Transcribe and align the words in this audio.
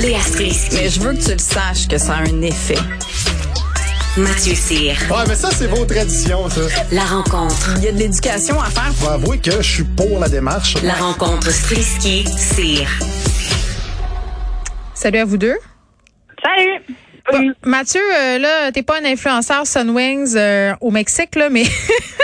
Léa 0.00 0.20
Strisky. 0.20 0.76
Mais 0.76 0.88
je 0.88 1.00
veux 1.00 1.12
que 1.12 1.22
tu 1.22 1.32
le 1.32 1.38
saches 1.38 1.86
que 1.86 1.98
ça 1.98 2.14
a 2.14 2.20
un 2.22 2.42
effet. 2.42 2.78
Mathieu 4.16 4.54
Cyr. 4.54 4.94
Ouais, 5.10 5.24
mais 5.28 5.34
ça, 5.34 5.50
c'est 5.50 5.66
vos 5.66 5.84
traditions, 5.84 6.48
ça. 6.48 6.62
La 6.90 7.04
rencontre. 7.04 7.74
Il 7.76 7.84
y 7.84 7.88
a 7.88 7.92
de 7.92 7.98
l'éducation 7.98 8.58
à 8.58 8.70
faire. 8.70 8.90
Faut 8.94 9.08
avouer 9.08 9.38
que 9.38 9.50
je 9.50 9.74
suis 9.74 9.84
pour 9.84 10.18
la 10.18 10.28
démarche. 10.30 10.76
La 10.82 10.94
rencontre 10.94 11.50
Strisky-Cyr. 11.50 12.88
Salut 14.94 15.18
à 15.18 15.24
vous 15.26 15.36
deux. 15.36 15.58
Salut! 16.42 16.96
Bon, 17.30 17.52
Mathieu, 17.62 18.00
euh, 18.00 18.38
là, 18.38 18.72
t'es 18.72 18.82
pas 18.82 18.98
un 18.98 19.04
influenceur 19.04 19.66
Sunwings 19.66 20.34
euh, 20.36 20.74
au 20.80 20.90
Mexique, 20.90 21.36
là, 21.36 21.50
mais 21.50 21.64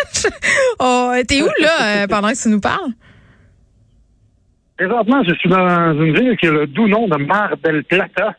oh, 0.80 1.12
t'es 1.26 1.42
où 1.42 1.48
là 1.60 1.82
euh, 1.82 2.06
pendant 2.06 2.30
que 2.30 2.42
tu 2.42 2.48
nous 2.48 2.60
parles? 2.60 2.92
Présentement, 4.78 5.22
je 5.26 5.34
suis 5.34 5.48
dans 5.48 5.92
une 6.00 6.14
ville 6.14 6.36
qui 6.36 6.46
a 6.46 6.52
le 6.52 6.66
doux 6.66 6.86
nom 6.88 7.08
de 7.08 7.16
Mar 7.16 7.50
del 7.62 7.84
Plata. 7.84 8.34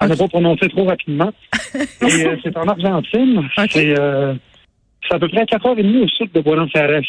On 0.00 0.06
n'a 0.06 0.16
pas 0.16 0.28
prononcé 0.28 0.68
trop 0.68 0.84
rapidement. 0.84 1.32
Et 1.74 2.26
euh, 2.26 2.36
c'est 2.42 2.56
en 2.56 2.68
Argentine. 2.68 3.38
Ok. 3.58 3.70
C'est 3.70 3.98
euh, 3.98 4.34
à 5.10 5.18
peu 5.18 5.28
près 5.28 5.40
à 5.40 5.44
4h30 5.44 6.04
au 6.04 6.08
sud 6.08 6.32
de 6.32 6.40
Buenos 6.40 6.70
Aires. 6.74 7.02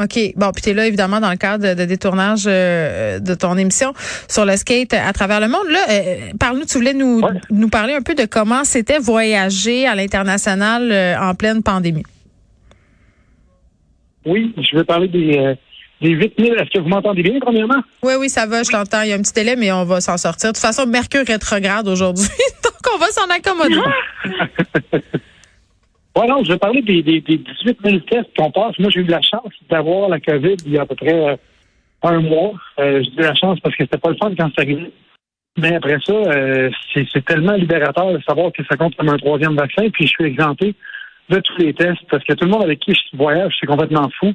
OK. 0.00 0.18
Bon, 0.36 0.52
puis 0.52 0.62
t'es 0.62 0.72
là, 0.72 0.86
évidemment, 0.86 1.20
dans 1.20 1.30
le 1.30 1.36
cadre 1.36 1.74
de, 1.74 1.84
détournage 1.84 2.44
euh, 2.46 3.18
de 3.18 3.34
ton 3.34 3.58
émission 3.58 3.92
sur 4.28 4.46
le 4.46 4.56
skate 4.56 4.94
à 4.94 5.12
travers 5.12 5.38
le 5.40 5.48
monde. 5.48 5.66
Là, 5.70 5.80
euh, 5.90 6.30
parle-nous, 6.40 6.64
tu 6.64 6.78
voulais 6.78 6.94
nous, 6.94 7.20
Ouais. 7.20 7.32
nous 7.50 7.68
parler 7.68 7.94
un 7.94 8.02
peu 8.02 8.14
de 8.14 8.24
comment 8.24 8.64
c'était 8.64 8.98
voyager 8.98 9.86
à 9.86 9.94
l'international 9.94 10.90
euh, 10.90 11.20
en 11.20 11.34
pleine 11.34 11.62
pandémie. 11.62 12.04
Oui, 14.24 14.54
je 14.56 14.76
vais 14.76 14.84
parler 14.84 15.08
des, 15.08 15.56
euh, 16.02 16.08
des 16.08 16.10
8000. 16.10 16.52
Est-ce 16.54 16.70
que 16.70 16.78
vous 16.80 16.88
m'entendez 16.88 17.22
bien, 17.22 17.38
premièrement? 17.40 17.82
Oui, 18.02 18.14
oui, 18.18 18.28
ça 18.28 18.46
va, 18.46 18.62
je 18.62 18.70
t'entends. 18.70 19.02
Il 19.02 19.10
y 19.10 19.12
a 19.12 19.16
un 19.16 19.22
petit 19.22 19.32
délai, 19.32 19.56
mais 19.56 19.72
on 19.72 19.84
va 19.84 20.00
s'en 20.00 20.16
sortir. 20.16 20.50
De 20.50 20.54
toute 20.54 20.62
façon, 20.62 20.86
Mercure 20.86 21.24
rétrograde 21.26 21.88
aujourd'hui, 21.88 22.28
donc 22.64 22.94
on 22.94 22.98
va 22.98 23.06
s'en 23.08 23.28
accommoder. 23.28 23.80
Ouais, 26.14 26.26
non, 26.26 26.44
je 26.44 26.52
vais 26.52 26.58
parler 26.58 26.82
des, 26.82 27.02
des, 27.02 27.20
des 27.20 27.38
18 27.38 27.78
000 27.84 27.98
tests 28.00 28.36
qu'on 28.36 28.50
passe. 28.50 28.78
Moi, 28.78 28.90
j'ai 28.90 29.00
eu 29.00 29.04
la 29.04 29.22
chance 29.22 29.52
d'avoir 29.70 30.10
la 30.10 30.20
COVID 30.20 30.56
il 30.66 30.72
y 30.72 30.78
a 30.78 30.82
à 30.82 30.86
peu 30.86 30.94
près 30.94 31.30
euh, 31.30 31.36
un 32.02 32.20
mois. 32.20 32.52
Euh, 32.78 33.02
j'ai 33.02 33.22
eu 33.22 33.24
la 33.24 33.34
chance 33.34 33.58
parce 33.60 33.74
que 33.76 33.84
c'était 33.84 33.98
pas 33.98 34.10
le 34.10 34.16
fun 34.16 34.32
quand 34.36 34.50
c'est 34.54 34.62
arrivé. 34.62 34.92
Mais 35.56 35.74
après 35.74 35.98
ça, 36.04 36.12
euh, 36.12 36.70
c'est 36.94 37.24
tellement 37.24 37.52
libérateur 37.52 38.12
de 38.12 38.20
savoir 38.26 38.52
que 38.52 38.62
ça 38.64 38.76
compte 38.76 38.94
comme 38.96 39.08
un 39.08 39.16
troisième 39.16 39.54
vaccin. 39.54 39.88
Puis 39.90 40.06
je 40.06 40.10
suis 40.10 40.24
exempté 40.24 40.74
de 41.30 41.38
tous 41.40 41.56
les 41.58 41.72
tests 41.72 42.04
parce 42.10 42.24
que 42.24 42.34
tout 42.34 42.44
le 42.44 42.50
monde 42.50 42.64
avec 42.64 42.80
qui 42.80 42.92
je 42.92 43.16
voyage, 43.16 43.54
c'est 43.58 43.66
complètement 43.66 44.10
fou. 44.18 44.32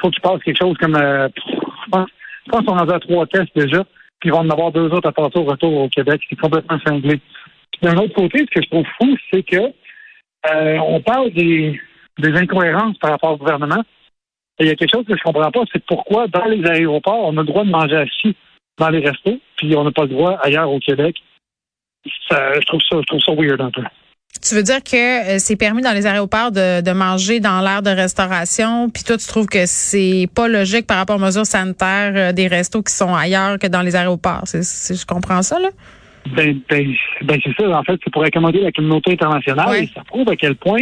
Faut 0.00 0.10
qu'il 0.10 0.22
passe 0.22 0.42
quelque 0.42 0.58
chose 0.58 0.76
comme... 0.78 0.96
euh, 0.96 1.28
je 1.34 2.50
pense, 2.50 2.64
qu'on 2.64 2.78
en 2.78 2.88
a 2.88 3.00
trois 3.00 3.26
tests 3.26 3.54
déjà. 3.56 3.84
Puis 4.20 4.30
ils 4.30 4.32
vont 4.32 4.40
en 4.40 4.50
avoir 4.50 4.72
deux 4.72 4.88
autres 4.90 5.08
à 5.08 5.12
passer 5.12 5.38
au 5.38 5.44
retour 5.44 5.72
au 5.72 5.88
Québec. 5.88 6.22
C'est 6.28 6.40
complètement 6.40 6.78
cinglé. 6.86 7.20
D'un 7.82 7.96
autre 7.96 8.14
côté, 8.14 8.38
ce 8.38 8.54
que 8.54 8.62
je 8.62 8.70
trouve 8.70 8.86
fou, 8.98 9.16
c'est 9.30 9.42
que 9.42 9.56
euh, 9.56 10.78
on 10.78 11.00
parle 11.00 11.30
des, 11.32 11.78
des 12.18 12.32
incohérences 12.34 12.96
par 12.98 13.10
rapport 13.10 13.32
au 13.32 13.36
gouvernement. 13.36 13.82
Et 14.58 14.64
il 14.64 14.68
y 14.68 14.70
a 14.70 14.74
quelque 14.74 14.94
chose 14.94 15.04
que 15.04 15.16
je 15.16 15.22
comprends 15.22 15.50
pas, 15.50 15.60
c'est 15.70 15.84
pourquoi 15.84 16.28
dans 16.28 16.46
les 16.46 16.64
aéroports, 16.66 17.26
on 17.26 17.36
a 17.36 17.42
le 17.42 17.46
droit 17.46 17.64
de 17.64 17.70
manger 17.70 17.96
assis 17.96 18.34
dans 18.78 18.88
les 18.88 19.06
restos, 19.06 19.38
puis 19.56 19.76
on 19.76 19.84
n'a 19.84 19.90
pas 19.90 20.04
le 20.04 20.08
droit 20.08 20.38
ailleurs 20.42 20.70
au 20.70 20.78
Québec. 20.78 21.16
Ça, 22.28 22.54
je 22.54 22.66
trouve 22.66 22.80
ça, 22.80 22.96
je 23.00 23.06
trouve 23.06 23.20
ça 23.20 23.32
weird 23.32 23.60
un 23.60 23.70
peu. 23.70 23.82
Tu 24.42 24.54
veux 24.54 24.62
dire 24.62 24.82
que 24.82 25.36
euh, 25.36 25.38
c'est 25.38 25.56
permis 25.56 25.82
dans 25.82 25.92
les 25.92 26.06
aéroports 26.06 26.50
de, 26.52 26.80
de 26.80 26.90
manger 26.92 27.40
dans 27.40 27.60
l'aire 27.60 27.82
de 27.82 27.90
restauration, 27.90 28.90
puis 28.90 29.02
toi, 29.04 29.16
tu 29.16 29.26
trouves 29.26 29.46
que 29.46 29.66
c'est 29.66 30.26
pas 30.34 30.48
logique 30.48 30.86
par 30.86 30.98
rapport 30.98 31.16
aux 31.16 31.24
mesures 31.24 31.46
sanitaires 31.46 32.12
euh, 32.14 32.32
des 32.32 32.46
restos 32.46 32.82
qui 32.82 32.92
sont 32.92 33.14
ailleurs 33.14 33.58
que 33.58 33.66
dans 33.66 33.82
les 33.82 33.96
aéroports. 33.96 34.42
C'est, 34.44 34.62
c'est- 34.64 35.00
je 35.00 35.06
comprends 35.06 35.42
ça, 35.42 35.58
là? 35.58 35.68
Ben, 36.34 36.58
ben, 36.68 36.92
ben, 37.22 37.40
c'est 37.44 37.54
ça, 37.56 37.68
en 37.70 37.84
fait, 37.84 38.00
c'est 38.02 38.12
pour 38.12 38.24
accommoder 38.24 38.60
la 38.60 38.72
communauté 38.72 39.12
internationale. 39.12 39.68
Ouais. 39.68 39.84
Et 39.84 39.90
ça 39.94 40.02
prouve 40.04 40.28
à 40.28 40.34
quel 40.36 40.56
point, 40.56 40.80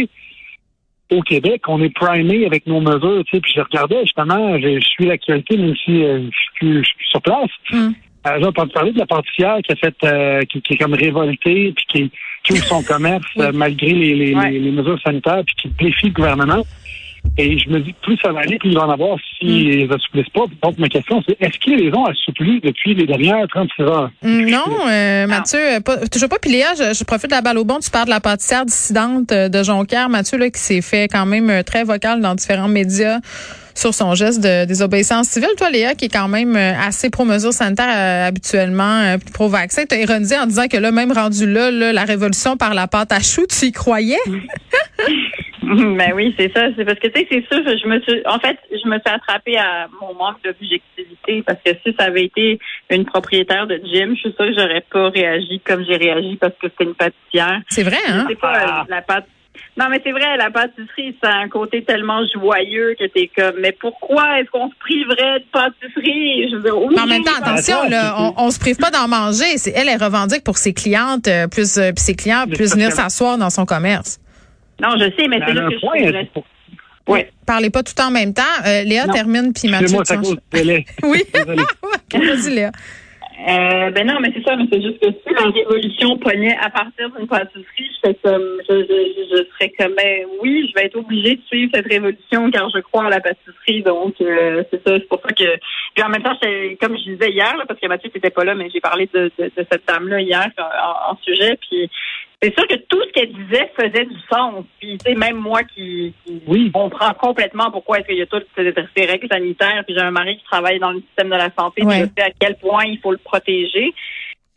au 1.11 1.21
Québec, 1.21 1.61
on 1.67 1.81
est 1.83 1.93
primé 1.93 2.45
avec 2.47 2.65
nos 2.65 2.81
mesures. 2.81 3.23
Tu 3.25 3.35
sais, 3.37 3.41
puis 3.41 3.53
je 3.55 3.61
regardais 3.61 4.01
justement, 4.01 4.57
je, 4.59 4.79
je 4.79 4.85
suis 4.85 5.05
l'actualité, 5.05 5.55
même 5.57 5.75
si 5.85 6.03
euh, 6.03 6.29
je, 6.61 6.67
suis 6.67 6.83
je 6.83 6.89
sur 7.11 7.21
place. 7.21 7.49
Mm. 7.71 7.89
J'ai 8.39 8.45
entendu 8.45 8.71
parler 8.73 8.91
de 8.91 8.97
la 8.97 9.05
pâtissière 9.05 9.57
qui 9.63 9.71
a 9.71 9.75
fait, 9.75 10.47
qui, 10.47 10.59
qui 10.63 10.73
est 10.73 10.77
comme 10.77 10.95
révoltée, 10.95 11.73
puis 11.75 11.85
qui, 11.87 12.11
qui 12.45 12.53
ouvre 12.53 12.63
son 12.65 12.83
commerce 12.83 13.25
euh, 13.39 13.51
malgré 13.53 13.89
les, 13.91 14.15
les, 14.15 14.35
Ouais. 14.35 14.51
les 14.51 14.71
mesures 14.71 14.99
sanitaires, 15.01 15.43
puis 15.45 15.55
qui 15.55 15.69
défie 15.83 16.07
le 16.07 16.13
gouvernement. 16.13 16.65
Et 17.37 17.57
je 17.59 17.69
me 17.69 17.79
dis 17.79 17.93
plus 18.01 18.17
ça 18.23 18.31
va 18.31 18.41
aller, 18.41 18.57
plus 18.57 18.69
il 18.69 18.75
va 18.75 18.85
en 18.87 18.91
avoir 18.91 19.17
s'ils 19.37 19.81
ils 19.81 19.91
assouplissent 19.91 20.29
pas. 20.29 20.45
Donc, 20.63 20.77
ma 20.77 20.87
question, 20.87 21.21
c'est 21.27 21.35
est-ce 21.41 21.57
qu'ils 21.59 21.77
les 21.77 21.93
ont 21.93 22.05
assouplis 22.05 22.61
depuis 22.61 22.95
les 22.95 23.05
dernières 23.05 23.45
36 23.49 23.83
heures? 23.83 24.11
Mm, 24.21 24.49
Non, 24.49 24.87
euh, 24.87 25.27
Mathieu, 25.27 25.59
euh, 25.59 25.79
pas, 25.81 25.97
toujours 26.07 26.29
pas. 26.29 26.39
Puis 26.41 26.51
Léa, 26.51 26.73
je, 26.77 26.93
je 26.97 27.03
profite 27.03 27.29
de 27.29 27.35
la 27.35 27.41
balle 27.41 27.57
au 27.57 27.65
bon. 27.65 27.79
Tu 27.79 27.89
parles 27.89 28.05
de 28.05 28.11
la 28.11 28.21
pâtissière 28.21 28.65
dissidente 28.65 29.31
euh, 29.31 29.49
de 29.49 29.63
Jonquière. 29.63 30.09
Mathieu, 30.09 30.37
là, 30.37 30.49
qui 30.49 30.59
s'est 30.59 30.81
fait 30.81 31.07
quand 31.07 31.25
même 31.25 31.63
très 31.63 31.83
vocal 31.83 32.21
dans 32.21 32.35
différents 32.35 32.69
médias 32.69 33.19
sur 33.75 33.93
son 33.93 34.15
geste 34.15 34.41
de 34.41 34.65
désobéissance 34.65 35.27
civile. 35.27 35.49
Toi, 35.57 35.69
Léa, 35.69 35.95
qui 35.95 36.05
est 36.05 36.09
quand 36.09 36.29
même 36.29 36.55
assez 36.55 37.09
pro-mesures 37.09 37.53
sanitaires 37.53 37.93
euh, 37.93 38.27
habituellement, 38.27 39.01
euh, 39.01 39.17
pro-vaccin, 39.33 39.83
t'as 39.87 39.97
ironisé 39.97 40.37
en 40.37 40.45
disant 40.45 40.67
que 40.67 40.77
là, 40.77 40.91
même 40.91 41.11
rendu 41.11 41.45
là, 41.51 41.69
là, 41.71 41.91
la 41.91 42.05
révolution 42.05 42.55
par 42.57 42.73
la 42.73 42.87
pâte 42.87 43.11
à 43.11 43.19
choux, 43.19 43.45
tu 43.47 43.65
y 43.65 43.71
croyais? 43.71 44.17
Ben 45.97 46.13
oui, 46.13 46.35
c'est 46.37 46.51
ça. 46.53 46.67
C'est 46.75 46.85
parce 46.85 46.99
que 46.99 47.07
tu 47.07 47.19
sais, 47.19 47.27
c'est 47.29 47.45
sûr, 47.47 47.63
je 47.65 47.87
me 47.87 47.99
suis, 48.01 48.21
en 48.25 48.39
fait, 48.39 48.57
je 48.71 48.87
me 48.87 48.99
suis 48.99 49.13
attrapée 49.13 49.57
à 49.57 49.87
mon 50.01 50.13
manque 50.13 50.41
d'objectivité 50.43 51.43
parce 51.45 51.59
que 51.65 51.71
si 51.83 51.95
ça 51.97 52.05
avait 52.05 52.25
été 52.25 52.59
une 52.89 53.05
propriétaire 53.05 53.67
de 53.67 53.79
gym, 53.83 54.15
je 54.15 54.21
suis 54.21 54.33
sûre 54.33 54.37
que 54.37 54.53
j'aurais 54.53 54.85
pas 54.91 55.09
réagi 55.09 55.59
comme 55.65 55.83
j'ai 55.85 55.97
réagi 55.97 56.35
parce 56.37 56.53
que 56.53 56.67
c'était 56.69 56.83
une 56.83 56.95
pâtissière. 56.95 57.61
C'est 57.69 57.83
vrai, 57.83 57.97
hein? 58.07 58.25
C'est 58.29 58.39
pas 58.39 58.81
euh, 58.81 58.83
la 58.89 59.01
pâte. 59.01 59.25
Non, 59.77 59.85
mais 59.89 60.01
c'est 60.03 60.11
vrai, 60.11 60.37
la 60.37 60.51
pâtisserie, 60.51 61.17
c'est 61.21 61.29
un 61.29 61.49
côté 61.49 61.83
tellement 61.83 62.21
joyeux 62.33 62.95
que 62.97 63.05
t'es 63.05 63.29
comme, 63.35 63.55
mais 63.61 63.73
pourquoi 63.73 64.39
est-ce 64.39 64.49
qu'on 64.49 64.69
se 64.69 64.75
priverait 64.79 65.39
de 65.39 65.45
pâtisserie? 65.51 66.49
Je 66.49 66.55
veux 66.55 66.61
dire, 66.61 66.77
oui, 66.77 66.95
Mais 66.95 67.01
en 67.01 67.07
même 67.07 67.23
temps, 67.23 67.31
attention, 67.37 67.79
Attends, 67.79 67.89
là, 67.89 68.33
on, 68.37 68.51
se 68.51 68.59
prive 68.59 68.77
pas 68.77 68.91
d'en 68.91 69.07
manger. 69.07 69.57
C'est 69.57 69.71
elle, 69.71 69.89
elle 69.89 70.01
revendique 70.01 70.43
pour 70.43 70.57
ses 70.57 70.73
clientes, 70.73 71.27
euh, 71.27 71.47
plus 71.47 71.77
euh, 71.77 71.91
puis 71.93 72.03
ses 72.03 72.15
clients 72.15 72.45
plus 72.47 72.73
venir 72.73 72.91
s'asseoir 72.91 73.37
dans 73.37 73.49
son 73.49 73.65
commerce. 73.65 74.19
Non, 74.81 74.89
je 74.97 75.05
sais, 75.17 75.27
mais 75.27 75.39
c'est 75.45 75.53
là 75.53 75.67
que 75.67 75.75
je 75.75 75.79
point, 75.79 76.41
Oui. 77.07 77.19
Parlez 77.45 77.69
pas 77.69 77.83
tout 77.83 77.99
en 78.01 78.11
même 78.11 78.33
temps. 78.33 78.41
Euh, 78.65 78.83
Léa 78.83 79.05
Non. 79.07 79.13
termine 79.13 79.53
puis 79.53 79.69
Mathieu. 79.69 79.99
À 79.99 80.03
tu 80.03 80.15
cause 80.17 80.37
délai. 80.51 80.85
Oui. 81.03 81.23
Vas-y, 82.13 82.55
Léa. 82.55 82.71
Euh, 83.47 83.91
ben 83.91 84.07
non, 84.07 84.19
mais 84.21 84.31
c'est 84.33 84.43
ça, 84.43 84.55
mais 84.55 84.63
c'est 84.71 84.81
juste 84.81 84.97
que 84.99 85.07
si 85.07 85.33
la 85.35 85.49
révolution 85.51 86.17
pognait 86.17 86.57
à 86.57 86.69
partir 86.69 87.09
d'une 87.11 87.27
pâtisserie, 87.27 87.65
je 87.77 87.99
serais 87.99 88.15
comme, 88.23 88.61
je, 88.67 88.75
je, 88.75 88.85
je, 88.87 89.37
je 89.37 89.43
serais 89.51 89.73
comme, 89.77 89.93
ben 89.95 90.25
oui, 90.41 90.69
je 90.69 90.79
vais 90.79 90.85
être 90.85 90.95
obligée 90.95 91.35
de 91.35 91.41
suivre 91.47 91.69
cette 91.75 91.85
révolution 91.87 92.49
car 92.49 92.69
je 92.73 92.79
crois 92.79 93.07
à 93.07 93.09
la 93.09 93.19
pâtisserie, 93.19 93.83
donc 93.83 94.15
euh, 94.21 94.63
c'est 94.71 94.81
ça, 94.87 94.95
c'est 94.95 95.07
pour 95.09 95.21
ça 95.21 95.33
que, 95.33 95.57
puis 95.93 96.03
en 96.03 96.09
même 96.09 96.23
temps, 96.23 96.37
comme 96.79 96.97
je 96.97 97.11
disais 97.11 97.31
hier, 97.31 97.57
là, 97.57 97.65
parce 97.67 97.79
que 97.79 97.87
Mathieu 97.87 98.09
n'était 98.15 98.29
pas 98.29 98.45
là, 98.45 98.55
mais 98.55 98.69
j'ai 98.73 98.79
parlé 98.79 99.09
de, 99.13 99.29
de, 99.37 99.45
de 99.45 99.67
cette 99.69 99.85
dame-là 99.85 100.21
hier 100.21 100.49
en, 100.57 101.11
en 101.11 101.17
sujet, 101.21 101.57
puis 101.69 101.89
c'est 102.45 102.53
sûr 102.53 102.67
que 102.67 102.75
tout 102.75 103.01
ce 103.01 103.11
qu'elle 103.11 103.33
disait 103.33 103.71
faisait 103.75 104.05
du 104.05 104.15
sens, 104.31 104.65
puis 104.79 104.97
tu 104.97 105.11
sais, 105.11 105.17
même 105.17 105.37
moi 105.37 105.63
qui, 105.63 106.13
qui 106.25 106.41
Oui. 106.45 106.71
comprends 106.71 107.13
complètement 107.15 107.71
pourquoi 107.71 107.99
est-ce 107.99 108.07
qu'il 108.07 108.17
y 108.17 108.21
a 108.21 108.27
toutes 108.27 108.45
ces, 108.55 108.71
ces 108.95 109.05
règles 109.05 109.27
sanitaires. 109.31 109.83
Puis 109.85 109.95
j'ai 109.95 110.01
un 110.03 110.11
mari 110.11 110.37
qui 110.37 110.43
travaille 110.43 110.77
dans 110.79 110.91
le 110.91 110.99
système 111.01 111.29
de 111.29 111.35
la 111.35 111.49
santé. 111.57 111.81
puis 111.81 111.85
Ouais. 111.85 111.99
Je 112.01 112.21
sais 112.21 112.27
à 112.29 112.31
quel 112.39 112.55
point 112.57 112.85
il 112.85 112.99
faut 112.99 113.11
le 113.11 113.17
protéger. 113.17 113.93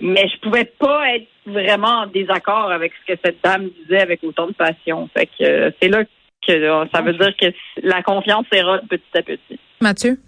Mais 0.02 0.28
je 0.28 0.38
pouvais 0.40 0.64
pas 0.64 1.14
être 1.14 1.26
vraiment 1.46 2.02
en 2.02 2.06
désaccord 2.06 2.70
avec 2.70 2.92
ce 3.00 3.14
que 3.14 3.18
cette 3.24 3.42
dame 3.42 3.70
disait 3.82 4.00
avec 4.02 4.22
autant 4.22 4.46
de 4.46 4.52
passion. 4.52 5.08
Fait 5.16 5.26
que 5.26 5.42
euh, 5.44 5.70
c'est 5.80 5.88
là 5.88 6.04
que 6.04 6.52
euh, 6.52 6.84
ça 6.94 7.00
veut 7.00 7.14
dire 7.14 7.34
que 7.40 7.46
la 7.82 8.02
confiance 8.02 8.44
s'érode 8.52 8.86
petit 8.88 9.02
à 9.14 9.22
petit. 9.22 9.58
Mathieu? 9.80 10.18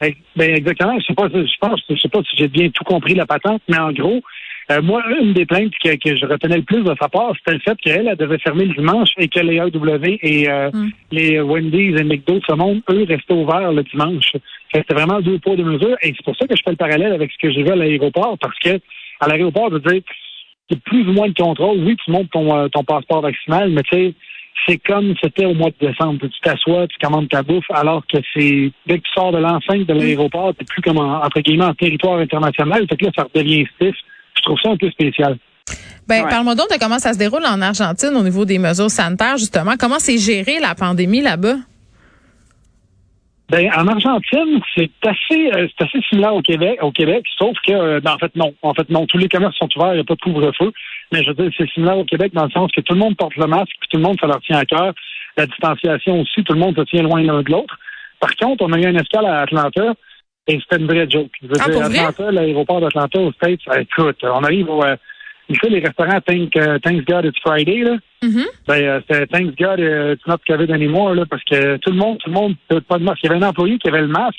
Ben, 0.00 0.12
ben, 0.36 0.54
exactement. 0.54 0.98
Je 0.98 1.04
sais 1.06 1.14
pas, 1.14 1.28
je 1.28 1.58
pense, 1.60 1.80
je 1.88 1.96
sais 1.96 2.08
pas 2.08 2.20
si 2.22 2.36
j'ai 2.36 2.48
bien 2.48 2.70
tout 2.70 2.84
compris 2.84 3.14
la 3.14 3.26
patente, 3.26 3.62
mais 3.68 3.78
en 3.78 3.92
gros, 3.92 4.20
euh, 4.70 4.80
moi, 4.82 5.02
une 5.20 5.32
des 5.32 5.46
plaintes 5.46 5.72
que, 5.82 5.90
que 5.96 6.16
je 6.16 6.26
retenais 6.26 6.56
le 6.56 6.62
plus 6.62 6.82
de 6.82 6.94
sa 7.00 7.08
part, 7.08 7.32
c'était 7.38 7.54
le 7.54 7.60
fait 7.60 7.76
qu'elle, 7.80 8.06
elle 8.08 8.16
devait 8.16 8.38
fermer 8.38 8.64
le 8.66 8.74
dimanche 8.74 9.10
et 9.18 9.28
que 9.28 9.40
les 9.40 9.56
AEW 9.56 10.18
et 10.22 10.48
euh, 10.48 10.70
Mm. 10.72 10.90
les 11.10 11.40
Wendy's 11.40 12.00
et 12.00 12.04
McDo 12.04 12.34
de 12.34 12.44
ce 12.48 12.54
monde, 12.54 12.82
eux, 12.90 13.04
restaient 13.08 13.34
ouverts 13.34 13.72
le 13.72 13.82
dimanche. 13.82 14.32
C'était 14.72 14.94
vraiment 14.94 15.20
deux 15.20 15.38
poids, 15.38 15.56
deux 15.56 15.64
mesures. 15.64 15.96
Et 16.02 16.14
c'est 16.16 16.24
pour 16.24 16.36
ça 16.36 16.46
que 16.46 16.56
je 16.56 16.62
fais 16.64 16.70
le 16.70 16.76
parallèle 16.76 17.12
avec 17.12 17.30
ce 17.32 17.38
que 17.38 17.52
j'ai 17.52 17.62
vu 17.62 17.70
à 17.70 17.76
l'aéroport, 17.76 18.38
parce 18.38 18.58
que 18.58 18.80
à 19.20 19.28
l'aéroport, 19.28 19.68
je 19.70 19.74
veux 19.74 19.80
dire, 19.80 20.02
a 20.70 20.76
plus 20.84 21.06
ou 21.06 21.12
moins 21.12 21.28
de 21.28 21.34
contrôle. 21.34 21.78
Oui, 21.84 21.96
tu 22.02 22.10
montes 22.10 22.30
ton, 22.30 22.56
euh, 22.56 22.68
ton 22.68 22.82
passeport 22.84 23.20
vaccinal, 23.20 23.70
mais 23.70 23.82
tu 23.82 23.96
sais, 23.96 24.14
c'est 24.66 24.78
comme 24.78 25.14
c'était 25.22 25.44
au 25.44 25.54
mois 25.54 25.70
de 25.70 25.86
décembre. 25.86 26.20
Tu 26.20 26.40
t'assois, 26.42 26.86
tu 26.86 26.96
commandes 26.98 27.28
ta 27.28 27.42
bouffe, 27.42 27.70
alors 27.70 28.02
que 28.06 28.18
c'est 28.34 28.70
dès 28.86 28.98
que 28.98 29.02
tu 29.02 29.12
sors 29.14 29.32
de 29.32 29.38
l'enceinte 29.38 29.86
de 29.86 29.92
l'aéroport, 29.92 30.54
t'es 30.54 30.64
plus 30.64 30.82
comme 30.82 30.98
en, 30.98 31.22
entre 31.22 31.40
guillemets 31.40 31.64
en 31.64 31.74
territoire 31.74 32.18
international. 32.18 32.86
Fait 32.88 32.96
que 32.96 33.04
là, 33.06 33.10
ça 33.16 33.24
redevient 33.24 33.66
stiff. 33.74 33.96
Je 34.42 34.46
trouve 34.48 34.58
ça 34.60 34.70
un 34.70 34.76
peu 34.76 34.90
spécial. 34.90 35.38
Ben, 36.08 36.24
Ouais. 36.24 36.28
parle-moi 36.28 36.56
donc 36.56 36.68
de 36.68 36.78
comment 36.80 36.98
ça 36.98 37.12
se 37.12 37.18
déroule 37.18 37.44
en 37.46 37.60
Argentine 37.62 38.10
au 38.16 38.22
niveau 38.22 38.44
des 38.44 38.58
mesures 38.58 38.90
sanitaires, 38.90 39.36
justement. 39.38 39.74
Comment 39.78 39.98
c'est 40.00 40.18
géré 40.18 40.58
la 40.60 40.74
pandémie 40.74 41.20
là-bas? 41.20 41.54
Ben, 43.48 43.70
en 43.76 43.86
Argentine, 43.86 44.60
c'est 44.74 44.90
assez, 45.04 45.52
euh, 45.54 45.68
c'est 45.68 45.84
assez 45.84 46.00
similaire 46.08 46.34
au 46.34 46.40
Québec, 46.40 46.78
au 46.82 46.90
Québec, 46.90 47.22
sauf 47.38 47.54
que, 47.66 47.72
euh, 47.72 48.00
ben, 48.00 48.12
en 48.14 48.18
fait, 48.18 48.34
non. 48.34 48.54
En 48.62 48.72
fait, 48.72 48.88
non. 48.88 49.06
Tous 49.06 49.18
les 49.18 49.28
commerces 49.28 49.56
sont 49.58 49.68
ouverts, 49.76 49.92
il 49.92 49.96
n'y 49.96 50.00
a 50.00 50.04
pas 50.04 50.14
de 50.14 50.20
couvre-feu. 50.20 50.72
Mais 51.12 51.22
je 51.22 51.28
veux 51.30 51.34
dire, 51.34 51.50
c'est 51.56 51.68
similaire 51.70 51.98
au 51.98 52.04
Québec 52.04 52.32
dans 52.34 52.44
le 52.44 52.50
sens 52.50 52.70
que 52.72 52.80
tout 52.80 52.94
le 52.94 52.98
monde 52.98 53.16
porte 53.16 53.36
le 53.36 53.46
masque, 53.46 53.72
puis 53.80 53.88
tout 53.90 53.98
le 53.98 54.02
monde, 54.04 54.16
ça 54.20 54.26
leur 54.26 54.40
tient 54.40 54.56
à 54.58 54.64
cœur. 54.64 54.92
La 55.36 55.46
distanciation 55.46 56.20
aussi, 56.20 56.42
tout 56.44 56.54
le 56.54 56.58
monde 56.60 56.76
se 56.76 56.82
tient 56.82 57.02
loin 57.02 57.22
l'un 57.22 57.42
de 57.42 57.50
l'autre. 57.50 57.78
Par 58.20 58.34
contre, 58.36 58.64
on 58.64 58.72
a 58.72 58.78
eu 58.78 58.86
une 58.86 58.98
escale 58.98 59.26
à 59.26 59.40
Atlanta, 59.40 59.94
et 60.48 60.58
c'était 60.60 60.80
une 60.82 60.86
vraie 60.86 61.08
joke. 61.08 61.30
Je 61.42 61.46
veux 61.48 61.54
Ah, 61.60 61.64
dire, 61.68 61.72
pour 61.80 61.82
vrai? 61.88 61.98
Atlanta, 61.98 62.32
l'aéroport 62.32 62.80
d'Atlanta 62.80 63.20
aux 63.20 63.32
States, 63.32 63.60
euh, 63.68 63.80
écoute, 63.80 64.18
on 64.22 64.42
arrive 64.44 64.68
au, 64.70 64.82
euh, 64.84 64.96
tu 65.48 65.58
sais, 65.58 65.68
les 65.68 65.80
restaurants 65.80 66.20
Thank, 66.20 66.56
euh, 66.56 66.78
Thanks 66.78 67.04
God 67.06 67.24
It's 67.26 67.38
Friday, 67.40 67.78
là. 67.82 67.96
Mhm. 68.22 68.44
Ben, 68.66 68.82
euh, 68.84 69.00
c'était 69.08 69.26
Thanks 69.26 69.56
God 69.58 69.80
euh, 69.80 70.14
It's 70.14 70.26
Not 70.26 70.38
COVID 70.46 70.72
anymore, 70.72 71.14
là, 71.14 71.24
parce 71.28 71.42
que 71.44 71.76
tout 71.78 71.90
le 71.90 71.96
monde, 71.96 72.18
tout 72.18 72.28
le 72.28 72.34
monde, 72.34 72.54
avait 72.70 72.80
pas 72.80 72.98
de 72.98 73.04
masque. 73.04 73.20
Il 73.22 73.26
y 73.30 73.32
avait 73.32 73.44
un 73.44 73.48
employé 73.48 73.78
qui 73.78 73.88
avait 73.88 74.00
le 74.02 74.08
masque, 74.08 74.38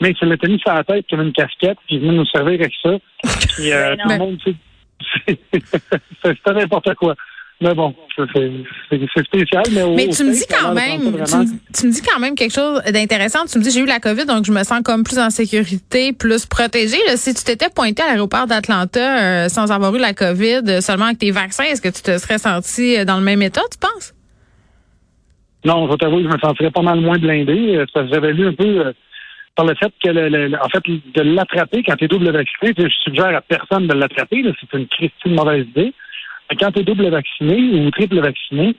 mais 0.00 0.10
il 0.10 0.16
se 0.16 0.24
l'était 0.24 0.48
mis 0.48 0.58
sur 0.58 0.72
la 0.74 0.84
tête, 0.84 1.06
qui 1.06 1.14
avait 1.14 1.24
une 1.24 1.32
casquette, 1.32 1.78
puis 1.86 1.96
il 1.96 2.00
venait 2.02 2.12
nous 2.14 2.26
servir 2.26 2.60
avec 2.60 2.72
ça. 2.82 2.90
Puis, 3.56 3.72
euh, 3.72 3.94
Ben 3.96 4.02
tout 4.02 4.08
le 4.08 4.18
monde, 4.18 4.38
tu 4.44 4.54
sais, 5.26 5.38
c'était 6.24 6.52
n'importe 6.52 6.94
quoi. 6.94 7.14
Mais 7.60 7.72
bon, 7.72 7.94
c'est 8.16 9.24
spécial, 9.24 9.62
mais 9.72 9.86
Mais 9.94 10.08
tu 10.08 10.24
me 10.24 10.32
dis 10.32 10.44
quand 10.48 10.74
même, 10.74 11.00
tu 11.24 11.36
me, 11.36 11.44
tu 11.72 11.86
me 11.86 11.92
dis 11.92 12.02
quand 12.02 12.18
même 12.18 12.34
quelque 12.34 12.52
chose 12.52 12.82
d'intéressant. 12.92 13.46
Tu 13.46 13.58
me 13.58 13.62
dis 13.62 13.70
j'ai 13.70 13.80
eu 13.80 13.86
la 13.86 14.00
COVID, 14.00 14.26
donc 14.26 14.44
je 14.44 14.52
me 14.52 14.64
sens 14.64 14.82
comme 14.84 15.04
plus 15.04 15.18
en 15.18 15.30
sécurité, 15.30 16.12
plus 16.12 16.46
protégée. 16.46 16.98
Là, 17.06 17.16
si 17.16 17.32
tu 17.32 17.44
t'étais 17.44 17.70
pointé 17.70 18.02
à 18.02 18.06
l'aéroport 18.06 18.46
d'Atlanta 18.46 19.44
euh, 19.44 19.48
sans 19.48 19.70
avoir 19.70 19.94
eu 19.94 19.98
la 20.00 20.14
COVID, 20.14 20.62
euh, 20.66 20.80
seulement 20.80 21.06
avec 21.06 21.18
tes 21.18 21.30
vaccins, 21.30 21.64
est-ce 21.64 21.80
que 21.80 21.88
tu 21.88 22.02
te 22.02 22.18
serais 22.18 22.38
senti 22.38 22.96
euh, 22.98 23.04
dans 23.04 23.18
le 23.18 23.24
même 23.24 23.40
état, 23.40 23.62
tu 23.70 23.78
penses? 23.78 24.14
Non, 25.64 25.88
je 25.90 25.96
que 25.96 26.10
je 26.10 26.28
me 26.28 26.38
sentirais 26.38 26.70
pas 26.70 26.82
mal 26.82 27.00
moins 27.00 27.18
blindé. 27.18 27.84
j'avais 27.94 28.32
lu 28.32 28.48
un 28.48 28.52
peu 28.52 28.86
euh, 28.86 28.92
par 29.56 29.64
le 29.64 29.74
fait 29.74 29.92
que, 30.02 30.10
le, 30.10 30.52
en 30.60 30.68
fait, 30.68 30.82
de 30.86 31.22
l'attraper 31.22 31.82
quand 31.82 31.96
tu 31.96 32.04
es 32.04 32.08
double 32.08 32.30
vacciné, 32.30 32.74
je 32.76 32.88
suggère 33.02 33.34
à 33.34 33.40
personne 33.40 33.86
de 33.86 33.94
l'attraper. 33.94 34.44
C'est 34.60 34.78
une 34.78 34.86
christine 34.88 35.34
mauvaise 35.34 35.66
idée. 35.68 35.94
Quand 36.58 36.70
tu 36.72 36.80
es 36.80 36.82
double 36.82 37.08
vacciné 37.08 37.56
ou 37.56 37.90
triple 37.90 38.20
vacciné, 38.20 38.74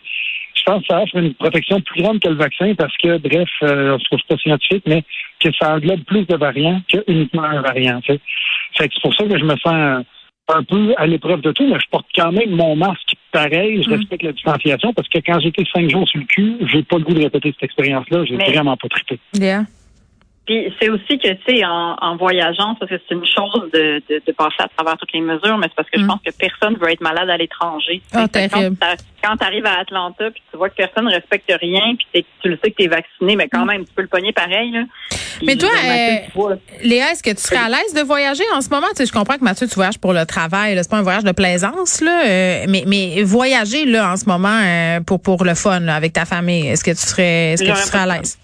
je 0.56 0.64
pense 0.64 0.82
que 0.82 0.88
ça 0.88 1.02
offre 1.02 1.18
une 1.18 1.34
protection 1.34 1.82
plus 1.82 2.02
grande 2.02 2.20
que 2.20 2.30
le 2.30 2.36
vaccin 2.36 2.74
parce 2.76 2.96
que, 2.98 3.18
bref, 3.18 3.50
euh, 3.64 3.98
je 4.00 4.06
trouve 4.06 4.20
pas 4.28 4.38
scientifique, 4.38 4.84
mais 4.88 5.04
que 5.40 5.50
ça 5.60 5.76
englobe 5.76 6.04
plus 6.04 6.26
de 6.26 6.36
variants 6.36 6.82
que 6.92 6.98
uniquement 7.08 7.44
un 7.44 7.62
variant. 7.62 8.02
c'est 8.06 8.92
pour 9.02 9.14
ça 9.16 9.26
que 9.26 9.38
je 9.38 9.46
me 9.46 9.56
sens 9.58 10.06
un 10.48 10.64
peu 10.64 10.94
à 10.98 11.08
l'épreuve 11.08 11.42
de 11.42 11.52
tout, 11.52 11.68
mais 11.68 11.80
je 11.80 11.90
porte 11.90 12.06
quand 12.16 12.32
même 12.32 12.52
mon 12.52 12.76
masque 12.76 13.16
pareil, 13.32 13.82
je 13.84 13.90
respecte 13.90 14.24
la 14.24 14.32
distanciation 14.32 14.94
parce 14.94 15.08
que 15.10 15.18
quand 15.20 15.40
j'étais 15.40 15.64
cinq 15.74 15.90
jours 15.90 16.08
sur 16.08 16.20
le 16.20 16.26
cul, 16.26 16.58
j'ai 16.72 16.84
pas 16.84 16.98
le 16.98 17.04
goût 17.04 17.14
de 17.14 17.24
répéter 17.24 17.52
cette 17.54 17.64
expérience-là, 17.64 18.26
j'ai 18.26 18.38
Mais- 18.38 18.52
vraiment 18.52 18.78
pas 18.78 18.88
trippé. 18.88 19.20
Puis 20.45 20.71
c'est 20.80 20.89
aussi 20.89 21.18
que, 21.18 21.33
tu 21.33 21.39
sais, 21.57 21.65
en, 21.65 21.95
en 22.00 22.15
voyageant, 22.18 22.75
que 22.75 22.86
c'est 22.88 23.01
une 23.15 23.25
chose 23.25 23.69
de, 23.74 24.01
de, 24.09 24.21
de 24.25 24.31
passer 24.31 24.56
à 24.59 24.68
travers 24.77 24.95
toutes 24.97 25.12
les 25.13 25.21
mesures, 25.21 25.57
mais 25.57 25.68
c'est 25.68 25.75
parce 25.75 25.89
que 25.89 26.00
je 26.00 26.03
Mm. 26.03 26.07
pense 26.07 26.19
que 26.25 26.31
personne 26.38 26.75
veut 26.80 26.92
être 26.92 27.01
malade 27.01 27.30
à 27.30 27.38
l'étranger. 27.38 28.01
Terrible. 28.31 28.77
Quand 29.24 29.38
tu 29.38 29.44
arrives 29.44 29.65
à 29.65 29.80
Atlanta, 29.80 30.30
puis 30.30 30.44
tu 30.51 30.57
vois 30.57 30.69
que 30.69 30.75
personne 30.75 31.06
ne 31.06 31.12
respecte 31.12 31.51
rien, 31.59 31.95
puis 32.13 32.24
tu 32.44 32.50
le 32.50 32.59
sais 32.63 32.69
que 32.69 32.75
tu 32.77 32.83
es 32.83 32.88
vacciné, 32.88 33.36
mais 33.36 33.47
quand 33.51 33.65
même, 33.65 33.86
tu 33.86 33.92
peux 33.95 34.03
le 34.03 34.07
pogner 34.07 34.33
pareil. 34.33 34.69
Là. 34.71 34.81
Mm. 34.81 35.45
Mais 35.47 35.56
toi, 35.56 35.69
euh, 35.74 36.56
Léa, 36.83 37.12
est-ce 37.12 37.24
que 37.24 37.31
tu 37.31 37.42
serais 37.42 37.57
à 37.57 37.68
l'aise 37.69 37.94
de 37.95 38.01
voyager 38.01 38.44
en 38.53 38.62
ce 38.62 38.69
moment? 38.69 38.86
Tu 38.92 38.97
sais, 38.97 39.06
je 39.07 39.12
comprends 39.13 39.38
que 39.38 39.44
Mathieu, 39.44 39.68
tu 39.68 39.74
voyages 39.75 39.97
pour 39.97 40.13
le 40.13 40.25
travail. 40.27 40.75
là. 40.75 40.83
C'est 40.83 40.92
pas 40.92 40.97
un 40.97 41.01
voyage 41.01 41.24
de 41.24 41.31
plaisance, 41.31 42.01
là. 42.01 42.21
euh, 42.24 42.65
mais, 42.69 42.83
mais 42.86 43.24
voyager 43.24 43.86
là 43.86 44.12
en 44.12 44.15
ce 44.18 44.25
moment 44.25 44.59
euh, 44.63 45.00
pour 45.01 45.19
pour 45.21 45.44
le 45.44 45.56
fun 45.56 45.80
là, 45.80 45.95
avec 45.95 46.13
ta 46.13 46.25
famille, 46.25 46.68
est-ce 46.68 46.83
que 46.83 46.92
tu 46.92 46.97
serais 46.97 47.53
est-ce 47.53 47.63
que 47.63 47.69
tu 47.71 47.75
serais 47.77 48.00
à 48.09 48.18
l'aise? 48.18 48.38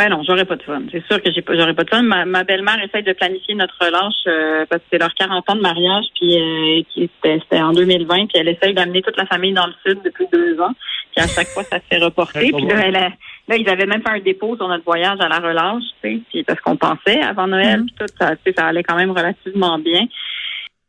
Ben 0.00 0.08
non, 0.08 0.22
j'aurais 0.26 0.46
pas 0.46 0.56
de 0.56 0.62
fun. 0.62 0.80
C'est 0.90 1.04
sûr 1.06 1.20
que 1.22 1.30
j'ai 1.30 1.42
pas, 1.42 1.54
j'aurais 1.54 1.74
pas 1.74 1.84
de 1.84 1.90
fun. 1.90 2.00
Ma, 2.00 2.24
ma 2.24 2.42
belle-mère 2.42 2.82
essaye 2.82 3.02
de 3.02 3.12
planifier 3.12 3.54
notre 3.54 3.74
relâche 3.84 4.14
euh, 4.28 4.64
parce 4.70 4.80
que 4.80 4.88
c'est 4.92 4.98
leur 4.98 5.12
40 5.12 5.50
ans 5.50 5.56
de 5.56 5.60
mariage, 5.60 6.06
puis 6.18 6.40
euh, 6.40 6.80
c'était, 7.22 7.60
en 7.60 7.72
2020, 7.72 8.14
puis 8.28 8.28
elle 8.40 8.48
essaye 8.48 8.72
d'amener 8.72 9.02
toute 9.02 9.18
la 9.18 9.26
famille 9.26 9.52
dans 9.52 9.66
le 9.66 9.74
sud 9.86 9.98
depuis 10.02 10.24
deux 10.32 10.58
ans. 10.58 10.72
Puis 11.14 11.22
à 11.22 11.28
chaque 11.28 11.48
fois, 11.48 11.64
ça 11.64 11.76
se 11.80 11.84
fait 11.90 12.02
reporter. 12.02 12.44
Ouais, 12.50 12.50
Puis 12.50 12.66
là, 12.66 12.86
elle 12.86 12.96
a- 12.96 13.10
là, 13.48 13.56
ils 13.56 13.68
avaient 13.68 13.84
même 13.84 14.00
fait 14.00 14.08
un 14.10 14.20
dépôt 14.20 14.56
sur 14.56 14.68
notre 14.68 14.84
voyage 14.84 15.18
à 15.20 15.28
la 15.28 15.38
relâche, 15.38 15.82
tu 16.02 16.10
sais, 16.16 16.20
puis 16.30 16.44
parce 16.44 16.60
qu'on 16.60 16.76
pensait 16.76 17.20
avant 17.20 17.46
Noël, 17.46 17.80
Mhm. 17.80 17.86
puis 17.86 17.94
tout, 17.98 18.14
ça, 18.18 18.36
tu 18.36 18.42
sais, 18.46 18.54
ça 18.56 18.68
allait 18.68 18.82
quand 18.82 18.96
même 18.96 19.10
relativement 19.10 19.78
bien. 19.78 20.06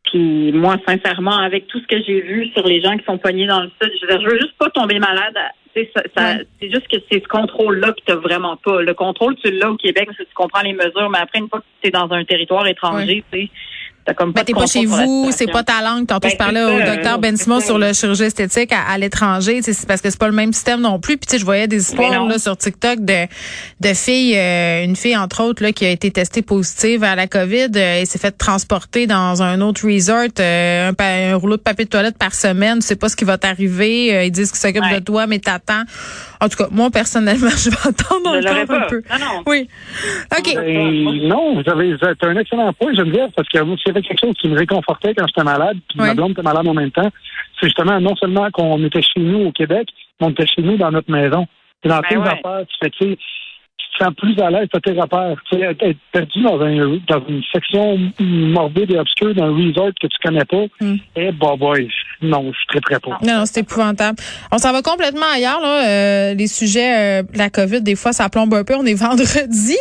Puis 0.04 0.52
moi, 0.52 0.76
sincèrement, 0.86 1.36
avec 1.38 1.66
tout 1.68 1.80
ce 1.80 1.86
que 1.86 2.02
j'ai 2.02 2.20
vu 2.22 2.48
sur 2.54 2.66
les 2.66 2.80
gens 2.80 2.96
qui 2.96 3.04
sont 3.04 3.18
pognés 3.18 3.46
dans 3.46 3.60
le 3.60 3.70
sud, 3.80 3.92
je 4.00 4.06
veux, 4.06 4.12
dire, 4.12 4.20
je 4.22 4.30
veux 4.34 4.40
juste 4.40 4.56
pas 4.58 4.70
tomber 4.70 4.98
malade. 4.98 5.36
Sais, 5.74 5.90
ça, 5.96 6.02
ça- 6.14 6.36
Ouais. 6.36 6.46
C'est 6.60 6.70
juste 6.70 6.86
que 6.88 6.96
c'est 7.10 7.22
ce 7.22 7.28
contrôle-là 7.28 7.92
que 7.94 8.00
tu 8.06 8.12
vraiment 8.18 8.56
pas. 8.56 8.82
Le 8.82 8.92
contrôle, 8.94 9.36
tu 9.36 9.50
l'as 9.50 9.70
au 9.70 9.76
Québec 9.76 10.04
parce 10.06 10.18
que 10.18 10.24
tu 10.24 10.34
comprends 10.34 10.60
les 10.62 10.74
mesures, 10.74 11.08
mais 11.10 11.18
après, 11.18 11.38
une 11.38 11.48
fois 11.48 11.60
que 11.60 11.64
tu 11.80 11.88
es 11.88 11.90
dans 11.90 12.10
un 12.12 12.24
territoire 12.24 12.66
étranger, 12.66 13.24
tu 13.32 13.38
sais, 13.46 13.50
t'as 14.04 14.14
comme 14.14 14.32
pas 14.32 14.40
Ben, 14.40 14.44
t'es 14.46 14.52
pas 14.52 14.66
chez 14.66 14.84
vous, 14.86 15.30
c'est 15.32 15.50
pas 15.50 15.62
ta 15.62 15.80
langue. 15.82 16.06
Tantôt, 16.06 16.20
Ben, 16.28 16.30
je 16.32 16.36
parlais 16.36 16.60
c'est 16.60 16.90
au 16.90 16.94
docteur 16.94 17.18
Ben 17.18 17.36
c'est 17.36 17.60
sur 17.60 17.78
le 17.78 17.92
chirurgie 17.92 18.24
esthétique 18.24 18.72
à, 18.72 18.92
à 18.92 18.98
l'étranger. 18.98 19.60
C'est 19.62 19.86
parce 19.86 20.00
que 20.00 20.10
c'est 20.10 20.18
pas 20.18 20.26
le 20.28 20.34
même 20.34 20.52
système 20.52 20.80
non 20.80 20.98
plus. 20.98 21.16
Puis 21.16 21.26
tu 21.26 21.32
sais, 21.32 21.38
je 21.38 21.44
voyais 21.44 21.66
des 21.68 21.78
histoires 21.80 22.26
là, 22.26 22.38
sur 22.38 22.56
TikTok 22.56 23.00
de 23.00 23.26
de 23.80 23.94
filles, 23.94 24.36
euh, 24.36 24.84
une 24.84 24.96
fille 24.96 25.16
entre 25.16 25.42
autres 25.42 25.62
là 25.62 25.72
qui 25.72 25.84
a 25.86 25.90
été 25.90 26.10
testée 26.10 26.42
positive 26.42 27.04
à 27.04 27.14
la 27.16 27.26
COVID 27.26 27.68
euh, 27.76 28.00
et 28.00 28.04
s'est 28.06 28.18
fait 28.18 28.32
transporter 28.32 29.06
dans 29.06 29.42
un 29.42 29.60
autre 29.60 29.86
resort, 29.86 30.28
euh, 30.40 30.88
un, 30.90 30.94
pa- 30.94 31.04
un 31.04 31.36
rouleau 31.36 31.56
de 31.56 31.62
papier 31.62 31.84
de 31.84 31.90
toilette 31.90 32.18
par 32.18 32.34
semaine. 32.34 32.78
Tu 32.80 32.86
sais 32.86 32.96
pas 32.96 33.08
ce 33.08 33.16
qui 33.16 33.24
va 33.24 33.38
t'arriver. 33.38 34.14
Euh, 34.14 34.24
ils 34.24 34.30
disent 34.32 34.50
qu'ils 34.50 34.60
s'occupent 34.60 34.82
Ouais. 34.82 34.98
de 35.00 35.04
toi, 35.04 35.26
mais 35.26 35.38
t'attends. 35.38 35.82
En 36.40 36.48
tout 36.48 36.56
cas, 36.56 36.66
moi 36.72 36.90
personnellement, 36.90 37.50
je 37.56 37.70
vais 37.70 37.76
attendre 37.88 38.36
encore 38.36 38.76
un 38.76 38.88
peu. 38.88 39.02
Non, 39.12 39.18
non. 39.18 39.42
Oui. 39.46 39.68
Ok. 40.36 40.54
Ben, 40.56 41.28
non, 41.28 41.54
vous 41.62 41.70
avez, 41.70 41.94
vous 41.94 42.04
êtes 42.08 42.22
un 42.24 42.36
excellent 42.36 42.72
point, 42.72 42.92
Geneviève, 42.94 43.30
parce 43.36 43.48
que 43.48 43.58
vous, 43.60 43.76
avait 43.92 44.02
quelque 44.02 44.20
chose 44.20 44.34
qui 44.40 44.48
me 44.48 44.58
réconfortait 44.58 45.14
quand 45.14 45.26
j'étais 45.26 45.44
malade, 45.44 45.78
puis 45.88 46.00
Ouais. 46.00 46.08
ma 46.08 46.14
blonde 46.14 46.32
était 46.32 46.42
malade 46.42 46.66
en 46.66 46.74
même 46.74 46.90
temps, 46.90 47.10
c'est 47.60 47.66
justement 47.66 48.00
non 48.00 48.16
seulement 48.16 48.50
qu'on 48.50 48.82
était 48.84 49.02
chez 49.02 49.20
nous 49.20 49.46
au 49.46 49.52
Québec, 49.52 49.88
mais 50.20 50.26
on 50.26 50.30
était 50.30 50.46
chez 50.46 50.62
nous 50.62 50.76
dans 50.76 50.90
notre 50.90 51.10
maison. 51.10 51.46
Et 51.84 51.88
dans 51.88 52.00
Ben 52.00 52.08
tes 52.08 52.16
ouais. 52.16 52.28
affaires, 52.28 52.66
tu 52.68 52.76
fais, 52.82 52.90
tu 52.90 53.04
sais, 53.10 53.16
tu 53.16 53.22
te 53.98 54.04
sens 54.04 54.14
plus 54.16 54.38
à 54.42 54.50
l'aise, 54.50 54.68
t'as 54.72 54.80
tes 54.80 54.92
repères. 54.98 55.36
Tu 55.50 55.58
sais, 55.58 55.64
être 55.64 55.98
perdu 56.12 56.42
dans, 56.42 56.60
un, 56.60 56.98
dans 57.08 57.26
une 57.28 57.42
section 57.52 57.98
morbide 58.20 58.90
et 58.90 58.98
obscure 58.98 59.34
d'un 59.34 59.50
resort 59.50 59.90
que 60.00 60.06
tu 60.06 60.18
connais 60.22 60.44
pas, 60.44 60.64
Mm. 60.80 60.94
eh, 61.16 61.32
bah, 61.32 61.54
boy, 61.58 61.88
non, 62.22 62.52
je 62.52 62.58
suis 62.72 62.80
très 62.80 62.98
pas. 63.00 63.18
Non, 63.22 63.38
non, 63.38 63.46
c'est 63.46 63.60
épouvantable. 63.60 64.18
On 64.50 64.58
s'en 64.58 64.72
va 64.72 64.82
complètement 64.82 65.26
ailleurs, 65.34 65.60
là. 65.60 65.86
Euh, 65.86 66.34
les 66.34 66.46
sujets, 66.46 67.20
euh, 67.20 67.22
la 67.34 67.50
COVID, 67.50 67.82
des 67.82 67.94
fois, 67.96 68.12
ça 68.12 68.28
plombe 68.28 68.52
un 68.54 68.64
peu. 68.64 68.74
On 68.74 68.84
est 68.86 68.94
vendredi. 69.06 69.76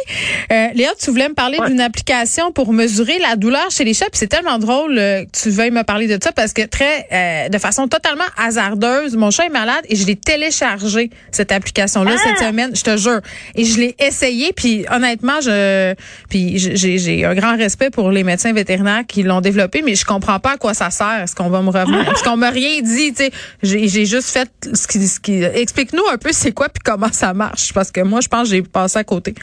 Euh, 0.52 0.68
Léa, 0.74 0.90
tu 1.02 1.12
voulais 1.12 1.30
me 1.30 1.34
parler 1.34 1.60
Ouais. 1.60 1.70
d'une 1.70 1.82
application 1.82 2.52
pour 2.52 2.74
mesurer 2.74 3.20
la 3.20 3.36
douleur 3.36 3.70
chez 3.72 3.84
les 3.84 3.94
chats. 3.94 4.06
Puis 4.12 4.18
c'est 4.20 4.28
tellement 4.28 4.58
drôle 4.58 4.98
euh, 4.98 5.24
que 5.26 5.30
tu 5.44 5.50
veuilles 5.50 5.72
me 5.72 5.84
parler 5.84 6.08
de 6.08 6.18
ça 6.22 6.32
parce 6.32 6.54
que 6.54 6.66
très, 6.66 7.08
euh, 7.12 7.50
de 7.50 7.58
façon 7.58 7.88
totalement 7.88 8.24
hasardeuse, 8.38 9.16
mon 9.16 9.32
chat 9.32 9.46
est 9.46 9.50
malade 9.50 9.84
et 9.90 9.96
je 9.96 10.06
l'ai 10.06 10.16
téléchargé 10.16 11.10
cette 11.32 11.52
application-là 11.52 12.18
cette 12.18 12.38
semaine. 12.40 12.76
Je 12.76 12.84
te 12.84 12.98
jure. 12.98 13.22
Et 13.56 13.66
je 13.66 13.80
l'ai 13.80 13.96
essayé. 14.02 14.54
Puis 14.54 14.86
honnêtement, 14.92 15.42
je, 15.42 15.94
puis 16.30 16.58
j'ai 16.58 17.26
un 17.26 17.36
grand 17.36 17.56
respect 17.56 17.90
pour 17.90 18.12
les 18.12 18.24
médecins 18.24 18.54
vétérinaires 18.54 19.04
qui 19.08 19.24
l'ont 19.24 19.42
développé, 19.42 19.82
mais 19.84 19.96
je 19.96 20.06
comprends 20.06 20.40
pas 20.40 20.54
à 20.54 20.58
quoi 20.58 20.74
ça 20.74 20.90
sert. 20.90 21.22
Est-ce 21.24 21.36
qu'on 21.36 21.50
va 21.50 21.62
me 21.62 21.70
revenir 21.70 22.06
Parce 22.06 22.24
qu'on 22.24 22.38
m'a 22.38 22.50
rien 22.50 22.82
dit. 22.82 23.14
Tu 23.14 23.26
sais, 23.26 23.32
j'ai 23.62 23.88
j'ai 23.88 24.06
juste 24.06 24.32
fait 24.32 24.50
ce 24.74 24.88
qui, 24.88 25.00
ce 25.00 25.20
qui. 25.20 25.44
Explique-nous 25.44 26.04
un 26.12 26.18
peu 26.18 26.32
c'est 26.32 26.52
quoi 26.52 26.70
puis 26.70 26.82
comment 26.84 27.12
ça 27.12 27.34
marche, 27.34 27.74
parce 27.74 27.92
que 27.92 28.02
moi 28.02 28.22
je 28.22 28.28
pense 28.28 28.50
que 28.50 28.56
j'ai 28.56 28.62
passé 28.62 29.00
à 29.00 29.04
côté. 29.04 29.34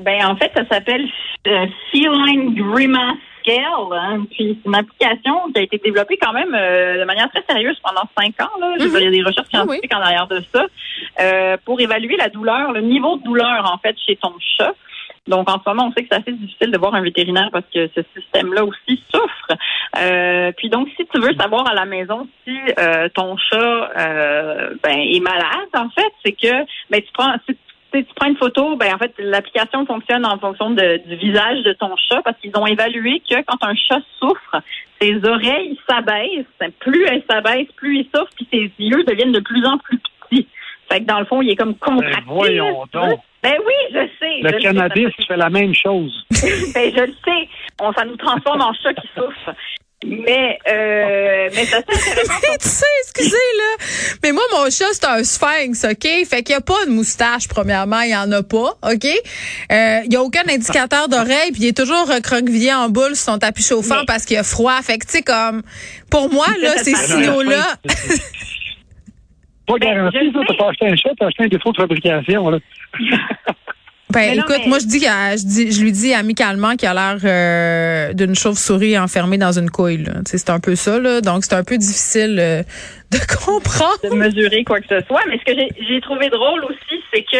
Ben, 0.00 0.26
en 0.26 0.36
fait, 0.36 0.50
ça 0.54 0.62
s'appelle 0.70 1.06
euh, 1.46 1.66
Feline 1.90 2.54
Grimace 2.54 3.16
Scale. 3.46 3.92
hein. 3.92 4.24
Puis 4.30 4.58
c'est 4.62 4.68
une 4.68 4.74
application 4.74 5.52
qui 5.52 5.60
a 5.60 5.62
été 5.62 5.78
développée 5.78 6.18
quand 6.20 6.32
même 6.32 6.54
euh, 6.54 7.00
de 7.00 7.04
manière 7.04 7.30
très 7.30 7.44
sérieuse 7.48 7.78
pendant 7.82 8.02
cinq 8.18 8.40
ans. 8.40 8.50
Là. 8.60 8.76
Dire, 8.78 8.88
Il 8.98 9.04
y 9.04 9.06
a 9.06 9.10
des 9.10 9.22
recherches 9.22 9.46
oui. 9.52 9.58
scientifiques 9.58 9.94
en 9.94 10.00
arrière 10.00 10.26
de 10.26 10.40
ça 10.52 10.66
euh, 11.20 11.56
pour 11.64 11.80
évaluer 11.80 12.16
la 12.16 12.28
douleur, 12.28 12.72
le 12.72 12.80
niveau 12.80 13.16
de 13.16 13.22
douleur 13.22 13.70
en 13.72 13.78
fait 13.78 13.96
chez 14.06 14.16
ton 14.16 14.32
chat. 14.58 14.74
Donc 15.26 15.50
en 15.50 15.54
ce 15.54 15.68
moment, 15.68 15.88
on 15.88 15.92
sait 15.92 16.02
que 16.02 16.08
c'est 16.10 16.20
assez 16.20 16.32
difficile 16.32 16.70
de 16.70 16.78
voir 16.78 16.94
un 16.94 17.02
vétérinaire 17.02 17.48
parce 17.52 17.64
que 17.72 17.88
ce 17.94 18.00
système-là 18.14 18.64
aussi 18.64 19.02
souffre. 19.12 19.58
Euh, 19.98 20.52
puis 20.56 20.68
donc, 20.68 20.88
si 20.96 21.06
tu 21.06 21.20
veux 21.20 21.34
savoir 21.34 21.68
à 21.68 21.74
la 21.74 21.84
maison 21.84 22.28
si 22.44 22.56
euh, 22.78 23.08
ton 23.14 23.36
chat 23.36 23.90
euh, 23.98 24.74
ben, 24.82 24.98
est 24.98 25.20
malade, 25.20 25.68
en 25.74 25.88
fait, 25.90 26.12
c'est 26.24 26.32
que 26.32 26.64
ben, 26.90 27.00
tu 27.02 27.08
prends 27.12 27.34
si 27.48 27.56
tu 27.96 28.02
sais, 28.02 28.04
tu 28.08 28.14
prends 28.14 28.28
une 28.28 28.36
photo, 28.36 28.76
ben 28.76 28.94
en 28.94 28.98
fait, 28.98 29.12
l'application 29.18 29.86
fonctionne 29.86 30.24
en 30.26 30.38
fonction 30.38 30.70
de- 30.70 31.00
du 31.06 31.16
visage 31.16 31.62
de 31.62 31.72
ton 31.72 31.94
chat 31.96 32.22
parce 32.22 32.36
qu'ils 32.38 32.56
ont 32.56 32.66
évalué 32.66 33.20
que 33.28 33.34
quand 33.46 33.58
un 33.62 33.74
chat 33.74 34.00
souffre, 34.18 34.62
ses 35.00 35.24
oreilles 35.24 35.78
s'abaissent. 35.88 36.46
Plus 36.80 37.04
elles 37.06 37.22
s'abaissent, 37.28 37.70
plus 37.76 37.98
il 38.00 38.04
souffre, 38.14 38.30
puis 38.36 38.48
ses 38.52 38.72
yeux 38.84 39.04
deviennent 39.04 39.32
de 39.32 39.40
plus 39.40 39.64
en 39.66 39.78
plus 39.78 39.98
petits. 39.98 40.46
Fait 40.90 41.00
que 41.00 41.04
dans 41.06 41.18
le 41.18 41.24
fond, 41.26 41.42
il 41.42 41.50
est 41.50 41.56
comme 41.56 41.74
contracté. 41.76 42.16
Ben, 42.16 42.22
voyons 42.26 42.84
donc. 42.92 43.20
Ben 43.42 43.54
oui, 43.64 43.74
je 43.92 44.08
sais. 44.18 44.40
Le 44.42 44.60
cannabis 44.60 45.08
fait 45.26 45.36
la 45.36 45.50
même 45.50 45.74
chose. 45.74 46.26
ben, 46.30 46.92
je 46.96 47.00
le 47.04 47.14
sais. 47.24 47.48
On, 47.80 47.92
ça 47.92 48.04
nous 48.04 48.16
transforme 48.16 48.62
en 48.62 48.72
chat 48.74 48.94
qui 48.94 49.08
souffre. 49.14 49.54
Mais, 50.04 50.58
euh, 50.70 51.48
mais 51.54 51.64
ça, 51.64 51.78
c'est 51.88 52.10
intéressant. 52.12 52.34
tu 52.60 52.68
sais, 52.68 52.84
excusez, 53.02 53.30
là. 53.30 53.84
Mais 54.22 54.32
moi, 54.32 54.42
mon 54.52 54.64
chat, 54.70 54.84
c'est 54.92 55.06
un 55.06 55.24
sphinx, 55.24 55.84
OK? 55.84 56.06
Fait 56.28 56.42
qu'il 56.42 56.54
n'y 56.54 56.58
a 56.58 56.60
pas 56.60 56.84
de 56.86 56.90
moustache, 56.90 57.48
premièrement. 57.48 58.00
Il 58.02 58.08
n'y 58.08 58.16
en 58.16 58.30
a 58.30 58.42
pas, 58.42 58.76
OK? 58.82 59.04
Euh, 59.06 60.00
il 60.04 60.08
n'y 60.10 60.16
a 60.16 60.22
aucun 60.22 60.42
indicateur 60.48 61.08
d'oreille, 61.08 61.50
puis 61.52 61.62
il 61.62 61.66
est 61.68 61.76
toujours 61.76 62.06
recroquevillé 62.08 62.74
en 62.74 62.90
boule 62.90 63.16
sur 63.16 63.32
son 63.32 63.38
tapis 63.38 63.62
chauffant 63.62 64.00
Mais- 64.00 64.06
parce 64.06 64.26
qu'il 64.26 64.36
a 64.36 64.42
froid. 64.44 64.80
Fait 64.82 64.98
que, 64.98 65.06
tu 65.06 65.12
sais, 65.12 65.22
comme, 65.22 65.62
pour 66.10 66.30
moi, 66.30 66.46
là, 66.60 66.76
ces 66.82 66.92
Ah, 66.94 66.98
signaux-là, 66.98 67.76
Pas 69.66 69.74
Ben, 69.80 69.94
garanti, 69.94 70.18
je 70.20 70.32
ça. 70.32 70.38
sais. 70.40 70.44
T'as 70.46 70.54
pas 70.56 70.68
acheté 70.70 70.86
un 70.88 70.96
chat, 70.96 71.08
t'as 71.18 71.26
acheté 71.26 71.44
un 71.44 71.48
défaut 71.48 71.72
de 71.72 71.76
fabrication, 71.78 72.50
là. 72.50 72.58
Ben, 74.12 74.30
Mais 74.30 74.36
non, 74.36 74.42
écoute, 74.44 74.56
mais- 74.62 74.68
moi, 74.68 74.78
je 74.78 74.86
dis, 74.86 75.00
je 75.00 75.46
dis, 75.46 75.72
je 75.72 75.82
lui 75.82 75.90
dis 75.92 76.14
amicalement 76.14 76.76
qu'il 76.76 76.88
a 76.88 76.94
l'air 76.94 77.18
euh, 77.24 78.12
d'une 78.12 78.34
chauve-souris 78.36 78.96
enfermée 78.98 79.36
dans 79.38 79.58
une 79.58 79.68
couille. 79.70 80.04
là. 80.04 80.12
Tu 80.24 80.30
sais, 80.32 80.38
C'est 80.38 80.50
un 80.50 80.60
peu 80.60 80.76
ça, 80.76 81.00
là. 81.00 81.20
Donc, 81.20 81.44
c'est 81.44 81.54
un 81.54 81.64
peu 81.64 81.76
difficile 81.76 82.36
euh, 82.38 82.62
de 83.10 83.18
comprendre. 83.44 83.98
de 84.04 84.10
mesurer 84.14 84.62
quoi 84.64 84.80
que 84.80 84.86
ce 84.88 85.04
soit. 85.06 85.22
Mais 85.28 85.38
ce 85.38 85.44
que 85.44 85.58
j'ai- 85.58 85.84
j'ai 85.88 86.00
trouvé 86.00 86.28
drôle 86.28 86.64
aussi, 86.66 87.02
c'est 87.12 87.22
que 87.22 87.36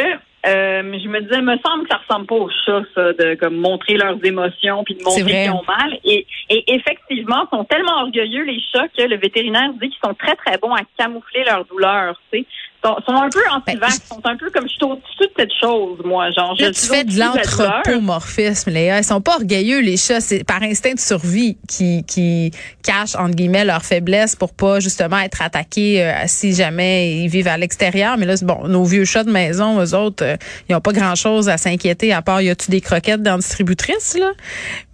euh, 0.48 0.82
je 1.02 1.08
me 1.08 1.20
disais, 1.22 1.40
me 1.42 1.56
semble 1.58 1.84
que 1.84 1.88
ça 1.90 2.00
ressemble 2.06 2.26
pas 2.26 2.34
aux 2.36 2.50
chats, 2.66 2.82
ça, 2.94 3.12
de 3.14 3.34
comme 3.34 3.56
montrer 3.56 3.96
leurs 3.96 4.18
émotions 4.24 4.84
puis 4.84 4.94
de 4.94 5.02
montrer 5.02 5.24
qu'ils 5.24 5.50
ont 5.50 5.64
mal. 5.66 5.98
Et, 6.04 6.24
et 6.50 6.72
effectivement, 6.74 7.44
ils 7.50 7.56
sont 7.56 7.64
tellement 7.64 8.02
orgueilleux 8.02 8.44
les 8.44 8.60
chats 8.72 8.86
que 8.96 9.02
le 9.02 9.16
vétérinaire 9.18 9.72
dit 9.80 9.88
qu'ils 9.88 9.98
sont 10.04 10.14
très 10.14 10.36
très 10.36 10.56
bons 10.58 10.72
à 10.72 10.82
camoufler 10.98 11.42
leur 11.44 11.64
douleur. 11.64 12.20
Tu 12.32 12.40
sais, 12.40 12.46
sont, 12.84 12.96
sont 13.06 13.14
un 13.14 13.28
peu 13.28 13.40
anti-vax, 13.52 14.00
ils 14.04 14.14
sont 14.14 14.20
un 14.24 14.36
peu 14.36 14.50
comme 14.50 14.64
je 14.68 14.72
suis 14.74 14.84
au-dessus 14.84 15.18
de 15.20 15.30
cette 15.36 15.52
chose, 15.60 15.98
moi. 16.04 16.30
Genre, 16.30 16.54
je 16.56 16.62
Ben, 16.62 16.66
Là, 16.66 16.72
tu 16.72 16.86
fais 16.86 17.04
de 17.04 17.18
l'anthropomorphisme, 17.18 18.70
Léa. 18.70 18.98
Ils 18.98 19.04
sont 19.04 19.20
pas 19.20 19.36
orgueilleux, 19.36 19.80
les 19.80 19.96
chats. 19.96 20.20
C'est 20.20 20.44
par 20.44 20.62
instinct 20.62 20.94
de 20.94 20.98
survie 21.00 21.56
qui, 21.68 22.04
qui 22.04 22.50
cachent, 22.82 23.14
entre 23.16 23.34
guillemets, 23.34 23.64
leur 23.64 23.82
faiblesse 23.82 24.36
pour 24.36 24.54
pas, 24.54 24.80
justement, 24.80 25.18
être 25.18 25.42
attaqués 25.42 26.02
euh, 26.04 26.12
si 26.26 26.54
jamais 26.54 27.16
ils 27.22 27.28
vivent 27.28 27.48
à 27.48 27.56
l'extérieur. 27.58 28.16
Mais 28.18 28.26
là, 28.26 28.36
c'est 28.36 28.46
bon, 28.46 28.66
nos 28.68 28.84
vieux 28.84 29.04
chats 29.04 29.24
de 29.24 29.30
maison, 29.30 29.80
eux 29.82 29.94
autres, 29.94 30.24
euh, 30.24 30.36
ils 30.68 30.74
ont 30.74 30.80
pas 30.80 30.92
grand-chose 30.92 31.48
à 31.48 31.56
s'inquiéter 31.56 32.12
à 32.12 32.22
part, 32.22 32.40
y 32.42 32.50
a-tu 32.50 32.70
des 32.70 32.80
croquettes 32.80 33.22
dans 33.22 33.32
la 33.32 33.36
distributrice, 33.38 34.16
là? 34.18 34.32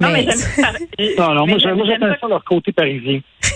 Non, 0.01 0.11
mais 0.11 0.25
j'aime 0.25 1.17
Non, 1.19 1.35
non, 1.35 1.47
moi, 1.47 1.59
j'aime- 1.59 1.79
ça 2.21 2.29
leur 2.29 2.45
côté 2.45 2.73
parisien. 2.73 3.21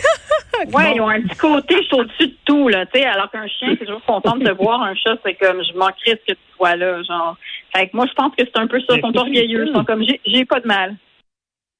Ouais, 0.72 0.94
ils 0.94 1.00
ont 1.00 1.08
un 1.08 1.20
petit 1.22 1.36
côté, 1.36 1.76
je 1.76 1.82
suis 1.86 1.94
au-dessus 1.96 2.26
de 2.28 2.34
tout, 2.44 2.68
là, 2.68 2.86
tu 2.86 2.98
sais, 2.98 3.06
alors 3.06 3.30
qu'un 3.30 3.46
chien, 3.46 3.68
c'est 3.78 3.84
toujours 3.84 4.02
content 4.04 4.36
de 4.36 4.44
te 4.44 4.52
voir, 4.52 4.82
un 4.82 4.94
chat, 4.94 5.16
c'est 5.24 5.34
comme, 5.34 5.62
je 5.62 5.76
m'en 5.78 5.88
crisse 5.88 6.18
que 6.26 6.32
tu 6.32 6.38
sois 6.56 6.76
là, 6.76 7.02
genre. 7.02 7.36
Fait 7.74 7.88
que 7.88 7.96
moi, 7.96 8.06
je 8.08 8.14
pense 8.14 8.32
que 8.36 8.44
c'est 8.44 8.58
un 8.60 8.66
peu 8.66 8.80
ça, 8.80 8.94
ils 8.96 9.00
sont 9.00 9.16
orgueilleux, 9.16 9.66
ils 9.68 9.74
sont 9.74 9.84
comme, 9.84 10.02
j'ai, 10.24 10.44
pas 10.44 10.60
de 10.60 10.66
mal. 10.66 10.96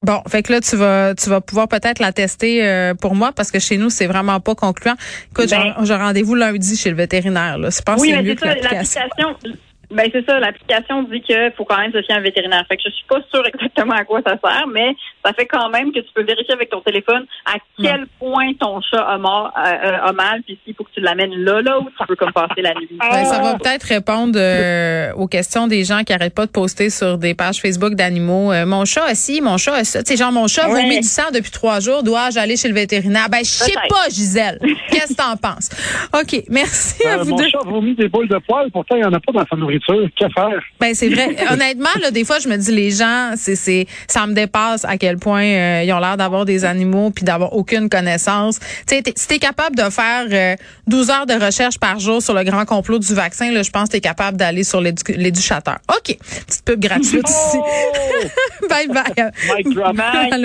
Bon, 0.03 0.21
fait 0.29 0.43
que 0.43 0.53
là, 0.53 0.61
tu 0.61 0.77
vas, 0.77 1.15
tu 1.15 1.31
vas 1.31 1.41
pouvoir 1.41 1.69
peut-être 1.69 1.99
la 2.01 2.13
tester 2.13 2.65
euh, 2.65 2.95
pour 2.95 3.15
moi 3.15 3.33
parce 3.33 3.51
que 3.51 3.59
chez 3.59 3.77
nous, 3.79 3.89
c'est 3.91 4.07
vraiment 4.07 4.39
pas 4.41 4.55
concluant. 4.55 4.95
Écoute, 5.33 5.51
Ben- 5.51 5.75
j'ai- 5.83 5.95
rendez-vous 5.95 6.35
lundi 6.35 6.77
chez 6.77 6.91
le 6.91 6.97
vétérinaire. 6.97 7.59
Là. 7.59 7.71
Je 7.71 7.81
pense 7.81 8.01
oui, 8.01 8.11
que 8.11 8.15
c'est 8.17 8.23
mais 8.23 8.29
mieux 8.29 8.37
c'est 8.39 8.55
que 8.55 8.63
ça, 8.63 8.71
l'application. 8.75 9.35
Ben 9.91 10.09
c'est 10.13 10.25
ça, 10.27 10.39
l'application 10.41 11.03
dit 11.05 11.21
qu'il 11.21 11.53
faut 11.57 11.65
quand 11.65 11.79
même 11.79 11.93
se 11.93 12.03
fier 12.03 12.15
à 12.17 12.19
un 12.19 12.23
vétérinaire. 12.23 12.65
Fait 12.69 12.77
que 12.77 12.83
je 12.87 12.91
suis 12.91 13.05
pas 13.09 13.21
sûre 13.33 13.45
exactement 13.47 13.95
à 13.95 14.05
quoi 14.05 14.21
ça 14.27 14.37
sert, 14.43 14.67
mais 14.67 14.95
ça 15.25 15.33
fait 15.33 15.47
quand 15.47 15.69
même 15.71 15.93
que 15.93 16.01
tu 16.01 16.09
peux 16.15 16.23
vérifier 16.25 16.55
avec 16.55 16.71
ton 16.71 16.81
téléphone 16.81 17.25
à 17.45 17.55
quel 17.81 18.07
point 18.19 18.53
ton 18.59 18.81
chat 18.81 19.01
a, 19.03 19.19
mort, 19.19 19.53
euh, 19.57 19.61
euh, 19.71 20.09
a 20.09 20.13
mal, 20.13 20.43
puis 20.43 20.59
s'il 20.65 20.75
faut 20.75 20.85
que 20.85 20.91
tu 20.95 21.01
l'amènes 21.01 21.35
là, 21.37 21.63
là, 21.63 21.79
où 21.79 21.85
tu 21.85 22.07
peux 22.07 22.17
comme 22.17 22.33
passer 22.33 22.63
la 22.63 22.75
nuit. 22.75 22.89
Ben, 22.99 23.25
ça 23.25 23.41
va 23.41 23.55
peut-être 23.59 23.85
répondre 23.85 24.35
euh, 24.37 25.13
aux 25.15 25.27
questions 25.29 25.67
des 25.67 25.85
gens 25.85 26.03
qui 26.05 26.13
arrêtent 26.13 26.35
pas 26.35 26.47
de 26.47 26.51
poster 26.53 26.91
sur 26.91 27.19
des 27.19 27.35
pages 27.35 27.59
Facebook 27.61 27.95
d'animaux. 27.95 28.53
Euh, 28.53 28.67
mon 28.67 28.85
chat 28.85 29.05
a 29.05 29.15
ci, 29.15 29.41
mon 29.41 29.57
chat 29.57 29.75
a 29.75 29.85
ça. 29.85 30.03
Tu 30.03 30.13
sais, 30.13 30.17
genre, 30.23 30.33
mon 30.33 30.47
chat 30.49 30.67
Ouais. 30.69 30.83
vomit 30.83 31.01
du 31.01 31.07
sang 31.07 31.31
depuis 31.33 31.51
trois 31.53 31.79
jours. 31.81 32.03
Dois-je 32.03 32.39
aller 32.39 32.57
chez 32.57 32.69
le 32.69 32.75
vétérinaire? 32.75 33.29
Ben, 33.31 33.39
je 33.39 33.45
sais 33.51 33.73
pas, 33.89 34.09
Gisèle. 34.11 34.59
Qu'est-ce 34.91 35.15
que 35.15 35.23
t'en 35.23 35.37
penses? 35.37 35.71
OK. 36.15 36.43
Merci 36.49 37.07
à 37.07 37.19
Euh, 37.21 37.23
vous 37.23 37.31
mon 37.31 37.37
deux. 37.37 37.49
chat 37.49 37.59
vomit 37.65 37.95
des 37.95 38.09
boules 38.09 38.27
de 38.29 38.39
poils, 38.39 38.71
pourtant, 38.73 38.97
il 38.97 39.03
n'y 39.03 39.07
en 39.07 39.13
a 39.13 39.21
pas 39.21 39.33
dans 39.33 39.47
sa 39.49 39.55
nourriture. 39.57 39.76
Faire? 40.35 40.61
Ben 40.81 40.95
c'est 40.95 41.09
vrai. 41.09 41.37
Honnêtement, 41.51 41.89
là, 42.01 42.11
des 42.11 42.25
fois, 42.25 42.39
je 42.39 42.49
me 42.49 42.57
dis 42.57 42.73
les 42.73 42.91
gens, 42.91 43.33
c'est 43.37 43.57
c'est 43.57 43.87
ça 44.09 44.27
me 44.27 44.33
dépasse 44.35 44.85
à 44.85 44.97
quel 44.99 45.19
point 45.19 45.45
euh, 45.45 45.83
ils 45.85 45.93
ont 45.93 45.99
l'air 46.01 46.17
d'avoir 46.17 46.45
des 46.45 46.65
animaux 46.65 47.11
puis 47.11 47.25
d'avoir 47.25 47.53
aucune 47.55 47.89
connaissance. 47.89 48.59
Tu 48.59 48.97
sais, 48.97 49.03
t'es- 49.03 49.13
si 49.17 49.29
t'es 49.29 49.39
capable 49.39 49.77
de 49.77 49.89
faire 49.91 50.27
euh, 50.31 50.57
12 50.87 51.11
heures 51.11 51.27
de 51.27 51.35
recherche 51.35 51.79
par 51.79 51.99
jour 51.99 52.21
sur 52.23 52.35
le 52.35 52.45
grand 52.45 52.65
complot 52.65 52.99
du 52.99 53.15
vaccin, 53.15 53.51
là, 53.53 53.63
je 53.63 53.71
pense 53.71 53.89
que 53.89 53.93
t'es 53.93 54.01
capable 54.01 54.37
d'aller 54.37 54.65
sur 54.65 54.81
l'édu- 54.81 55.03
l'éducateur. 55.17 55.79
OK. 55.91 56.17
Petite 56.47 56.65
pub 56.65 56.81
gratuite 56.81 57.29
ici. 57.29 57.59
Oh! 57.59 58.67
bye 58.69 58.89
bye. 58.89 59.31
Bye. 59.95 60.31